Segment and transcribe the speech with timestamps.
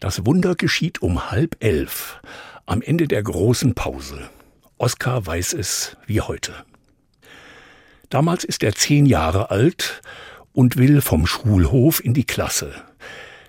[0.00, 2.20] Das Wunder geschieht um halb elf,
[2.66, 4.30] am Ende der großen Pause.
[4.76, 6.54] Oskar weiß es wie heute.
[8.08, 10.00] Damals ist er zehn Jahre alt
[10.52, 12.72] und will vom Schulhof in die Klasse.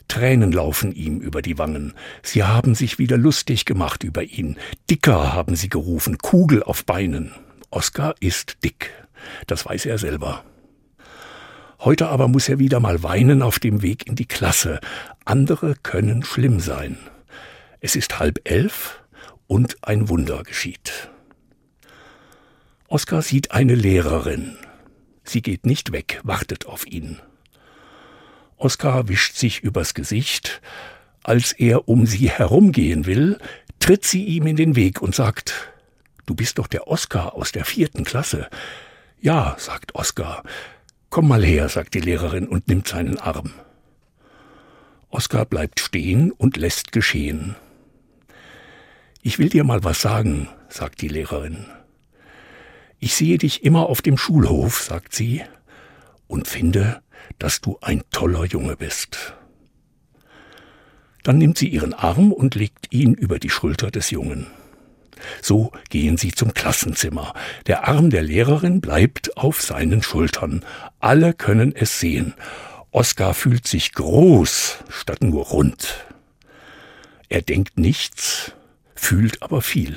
[0.07, 1.93] Tränen laufen ihm über die Wangen.
[2.23, 4.57] Sie haben sich wieder lustig gemacht über ihn.
[4.89, 7.31] Dicker haben sie gerufen, Kugel auf Beinen.
[7.69, 8.89] Oskar ist dick.
[9.45, 10.43] Das weiß er selber.
[11.79, 14.81] Heute aber muss er wieder mal weinen auf dem Weg in die Klasse.
[15.23, 16.97] Andere können schlimm sein.
[17.79, 19.01] Es ist halb elf
[19.47, 21.09] und ein Wunder geschieht.
[22.89, 24.57] Oskar sieht eine Lehrerin.
[25.23, 27.19] Sie geht nicht weg, wartet auf ihn.
[28.57, 30.61] Oskar wischt sich übers Gesicht.
[31.23, 33.37] Als er um sie herumgehen will,
[33.79, 35.71] tritt sie ihm in den Weg und sagt,
[36.25, 38.49] Du bist doch der Oskar aus der vierten Klasse.
[39.19, 40.43] Ja, sagt Oskar.
[41.09, 43.51] Komm mal her, sagt die Lehrerin und nimmt seinen Arm.
[45.09, 47.55] Oskar bleibt stehen und lässt geschehen.
[49.21, 51.65] Ich will dir mal was sagen, sagt die Lehrerin.
[52.99, 55.41] Ich sehe dich immer auf dem Schulhof, sagt sie,
[56.27, 57.01] und finde,
[57.39, 59.33] dass du ein toller Junge bist.
[61.23, 64.47] Dann nimmt sie ihren Arm und legt ihn über die Schulter des Jungen.
[65.41, 67.33] So gehen sie zum Klassenzimmer.
[67.67, 70.65] Der Arm der Lehrerin bleibt auf seinen Schultern.
[70.99, 72.33] Alle können es sehen.
[72.91, 76.05] Oskar fühlt sich groß statt nur rund.
[77.27, 78.53] Er denkt nichts,
[78.95, 79.95] fühlt aber viel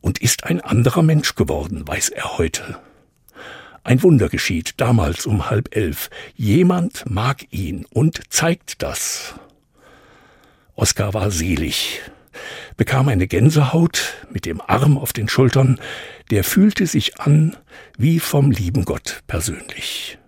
[0.00, 2.78] und ist ein anderer Mensch geworden, weiß er heute.
[3.82, 6.10] Ein Wunder geschieht damals um halb elf.
[6.36, 9.34] Jemand mag ihn und zeigt das.
[10.74, 12.00] Oskar war selig
[12.80, 15.78] bekam eine Gänsehaut mit dem Arm auf den Schultern,
[16.30, 17.54] der fühlte sich an
[17.98, 20.19] wie vom lieben Gott persönlich.